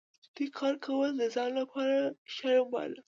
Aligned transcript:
دوی 0.35 0.47
کار 0.57 0.75
کول 0.85 1.09
د 1.17 1.23
ځان 1.35 1.51
لپاره 1.59 1.97
شرم 2.35 2.67
باله. 2.73 2.99